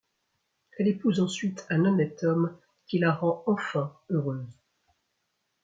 [0.79, 2.57] Elle épouse ensuite un honnête homme
[2.87, 4.49] qui la rend enfin heureuse.